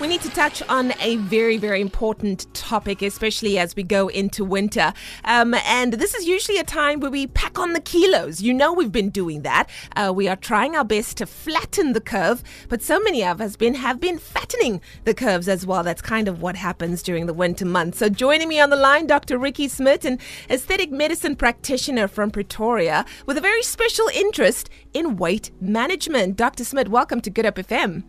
[0.00, 4.44] We need to touch on a very, very important topic, especially as we go into
[4.44, 4.92] winter.
[5.24, 8.40] Um, and this is usually a time where we pack on the kilos.
[8.40, 9.68] You know, we've been doing that.
[9.96, 13.56] Uh, we are trying our best to flatten the curve, but so many of us
[13.56, 15.82] been have been fattening the curves as well.
[15.82, 17.98] That's kind of what happens during the winter months.
[17.98, 19.36] So, joining me on the line, Dr.
[19.36, 25.50] Riekie Smit, an aesthetic medicine practitioner from Pretoria, with a very special interest in weight
[25.60, 26.36] management.
[26.36, 26.62] Dr.
[26.62, 28.04] Smit, welcome to Good Hope FM.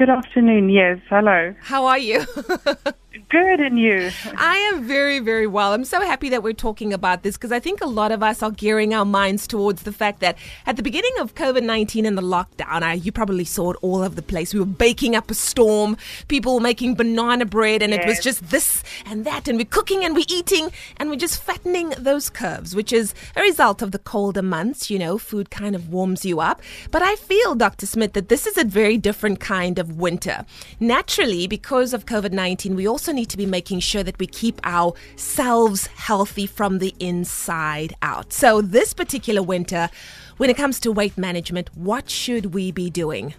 [0.00, 0.70] Good afternoon.
[0.70, 1.54] Yes, hello.
[1.60, 2.24] How are you?
[3.28, 4.10] Good, and you?
[4.36, 5.72] I am very, very well.
[5.72, 8.40] I'm so happy that we're talking about this because I think a lot of us
[8.40, 12.16] are gearing our minds towards the fact that at the beginning of COVID 19 and
[12.16, 14.54] the lockdown, I, you probably saw it all over the place.
[14.54, 15.96] We were baking up a storm,
[16.28, 20.04] people were making banana bread, and it was just this and that, and we're cooking
[20.04, 23.98] and we're eating, and we're just fattening those curves, which is a result of the
[23.98, 24.88] colder months.
[24.88, 26.62] You know, food kind of warms you up.
[26.92, 27.86] But I feel, Dr.
[27.86, 30.46] Smit, that this is a very different kind of winter.
[30.78, 34.64] Naturally, because of COVID 19, we also need to be making sure that we keep
[34.66, 38.32] ourselves healthy from the inside out.
[38.32, 39.88] So, this particular winter,
[40.36, 43.34] when it comes to weight management, what should we be doing?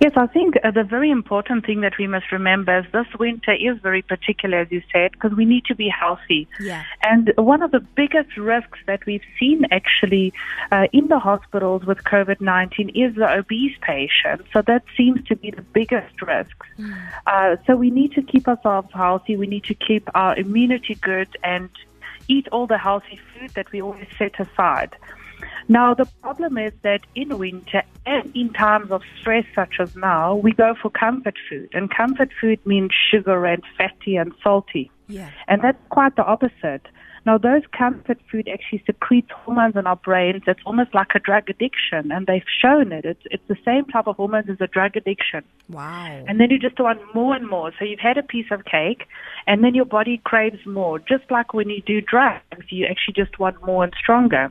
[0.00, 3.52] Yes, I think uh, the very important thing that we must remember is this winter
[3.52, 6.46] is very particular, as you said, because we need to be healthy.
[6.60, 6.84] Yeah.
[7.02, 10.32] And one of the biggest risks that we've seen actually
[10.70, 14.42] uh, in the hospitals with COVID 19 is the obese patient.
[14.52, 16.56] So that seems to be the biggest risk.
[17.26, 19.36] Uh, so we need to keep ourselves healthy.
[19.36, 21.70] We need to keep our immunity good and
[22.28, 24.96] eat all the healthy food that we always set aside.
[25.68, 30.34] Now, the problem is that in winter and in times of stress such as now,
[30.34, 31.68] we go for comfort food.
[31.74, 34.90] And comfort food means sugar and fatty and salty.
[35.08, 35.30] Yeah.
[35.46, 36.86] And that's quite the opposite.
[37.28, 40.44] Now, those comfort food actually secretes hormones in our brains.
[40.46, 43.04] It's almost like a drug addiction, and they've shown it.
[43.04, 45.44] It's, it's the same type of hormones as a drug addiction.
[45.68, 46.24] Wow.
[46.26, 47.70] And then you just want more and more.
[47.78, 49.02] So you've had a piece of cake,
[49.46, 51.00] and then your body craves more.
[51.00, 54.50] Just like when you do drugs, you actually just want more and stronger.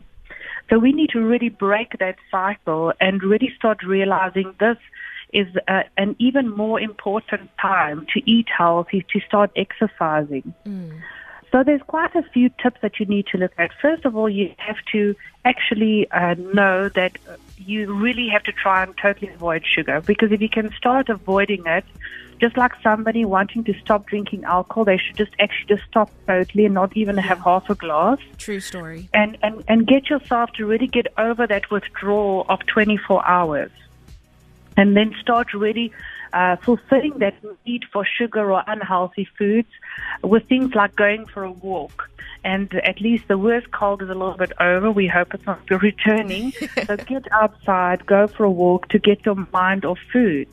[0.69, 4.77] So we need to really break that cycle and really start realizing this
[5.33, 10.53] is uh, an even more important time to eat healthy, to start exercising.
[11.51, 13.71] So there's quite a few tips that you need to look at.
[13.81, 15.15] First of all, you have to
[15.45, 17.17] actually uh, know that
[17.57, 21.65] you really have to try and totally avoid sugar because if you can start avoiding
[21.65, 21.85] it,
[22.39, 26.65] just like somebody wanting to stop drinking alcohol, they should just actually just stop totally
[26.65, 29.09] and not even have half a glass True story.
[29.13, 33.71] and, and, and get yourself to really get over that withdrawal of 24 hours.
[34.75, 35.91] And then start really
[36.33, 39.69] uh, fulfilling that need for sugar or unhealthy foods
[40.23, 42.09] with things like going for a walk.
[42.43, 44.91] And at least the worst cold is a little bit over.
[44.91, 46.51] We hope it's not returning.
[46.85, 50.47] so get outside, go for a walk to get your mind off food.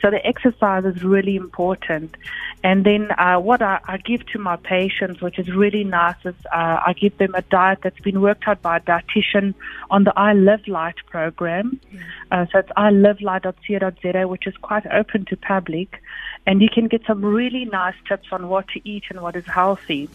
[0.00, 2.16] So the exercise is really important.
[2.62, 6.34] And then uh, what I, I give to my patients, which is really nice, is
[6.52, 9.54] uh, I give them a diet that's been worked out by a dietitian
[9.90, 11.78] on the I Live Light program.
[12.30, 16.02] Uh, so it's ilivelight.co.za, which is quite open to public.
[16.46, 19.46] And you can get some really nice tips on what to eat and what is
[19.46, 20.10] healthy.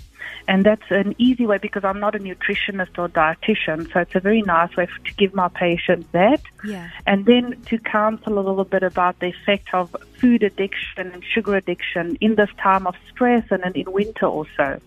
[0.47, 3.91] And that's an easy way because I'm not a nutritionist or dietitian.
[3.91, 6.41] So it's a very nice way to give my patients that.
[6.63, 6.89] Yeah.
[7.07, 11.55] And then to counsel a little bit about the effect of food addiction and sugar
[11.55, 14.79] addiction in this time of stress and in winter also.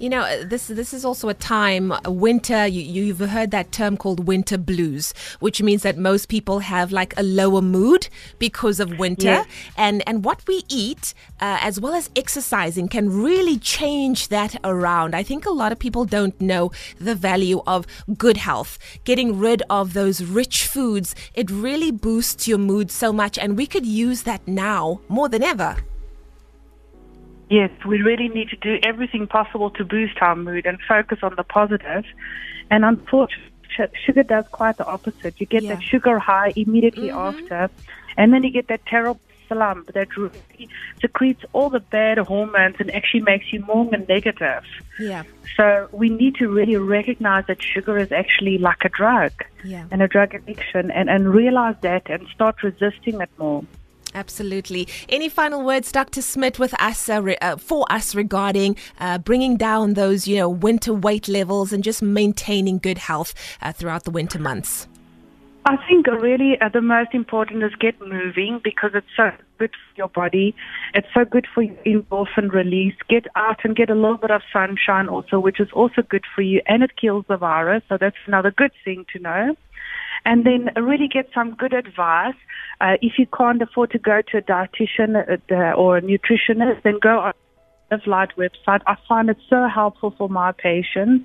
[0.00, 2.66] You know, this this is also a time winter.
[2.68, 7.14] You, you've heard that term called winter blues, which means that most people have like
[7.16, 8.08] a lower mood
[8.38, 9.46] because of winter, Yes.
[9.76, 15.16] and and what we eat, uh, as well as exercising, can really change that around.
[15.16, 16.70] I think a lot of people don't know
[17.00, 17.84] the value of
[18.16, 18.78] good health.
[19.02, 23.66] Getting rid of those rich foods, it really boosts your mood so much, and we
[23.66, 25.76] could use that now more than ever.
[27.50, 31.34] Yes, we really need to do everything possible to boost our mood and focus on
[31.36, 32.04] the positive.
[32.70, 33.44] And unfortunately,
[34.04, 35.40] sugar does quite the opposite.
[35.40, 35.74] You get Yeah.
[35.74, 37.38] that sugar high immediately mm-hmm.
[37.40, 37.70] after,
[38.16, 40.68] and then you get that terrible slump that really
[41.00, 44.64] secretes all the bad hormones and actually makes you more negative.
[45.00, 45.22] Yeah.
[45.56, 49.32] So we need to really recognize that sugar is actually like a drug
[49.64, 49.86] Yeah.
[49.90, 53.64] and a drug addiction and, and realize that and start resisting it more.
[54.18, 54.88] Absolutely.
[55.08, 56.22] Any final words, Dr.
[56.22, 60.48] Smit, with us uh, re- uh, for us regarding uh, bringing down those, you know,
[60.48, 63.32] winter weight levels and just maintaining good health
[63.62, 64.88] uh, throughout the winter months?
[65.66, 69.98] I think really uh, the most important is get moving because it's so good for
[69.98, 70.56] your body.
[70.94, 72.94] It's so good for your endorphin release.
[73.08, 76.42] Get out and get a little bit of sunshine also, which is also good for
[76.42, 77.84] you and it kills the virus.
[77.88, 79.56] So that's another good thing to know.
[80.24, 82.34] And then really get some good advice.
[82.80, 86.98] Uh, if you can't afford to go to a dietitian uh, or a nutritionist, then
[87.00, 87.32] go on
[87.90, 88.82] Live Light website.
[88.86, 91.24] I find it so helpful for my patients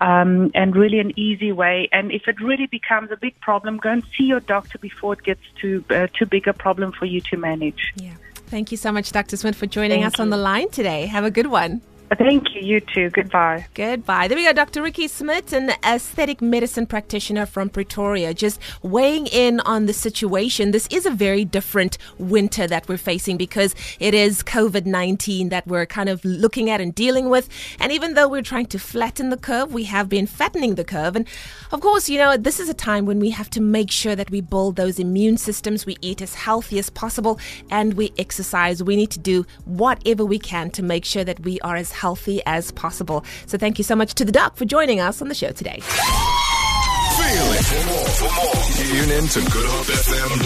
[0.00, 1.88] um, and really an easy way.
[1.92, 5.22] And if it really becomes a big problem, go and see your doctor before it
[5.22, 7.92] gets too uh, too big a problem for you to manage.
[7.96, 8.14] Yeah.
[8.46, 9.36] Thank you so much, Dr.
[9.36, 11.06] Smit, for joining Thank us on the line today.
[11.06, 11.80] Have a good one.
[12.14, 12.60] Thank you.
[12.62, 13.10] You too.
[13.10, 13.66] Goodbye.
[13.74, 14.28] Goodbye.
[14.28, 14.82] There we go, Dr.
[14.82, 20.70] Riekie Smit, an aesthetic medicine practitioner from Pretoria, just weighing in on the situation.
[20.70, 25.66] This is a very different winter that we're facing because it is COVID 19 that
[25.66, 27.48] we're kind of looking at and dealing with.
[27.80, 31.16] And even though we're trying to flatten the curve, we have been fattening the curve.
[31.16, 31.26] And
[31.70, 34.30] of course, you know, this is a time when we have to make sure that
[34.30, 37.38] we build those immune systems, we eat as healthy as possible,
[37.70, 38.82] and we exercise.
[38.82, 42.42] We need to do whatever we can to make sure that we are as healthy
[42.46, 43.24] as possible.
[43.46, 45.78] So thank you so much to the doc for joining us on the show today.
[45.78, 47.64] Feel it.
[47.64, 50.42] For more, for more, tune in to goodhopefm.co.za.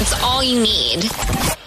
[0.00, 1.65] It's all you need.